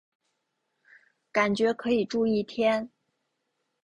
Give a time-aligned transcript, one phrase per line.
[1.31, 2.89] 感觉可以住一天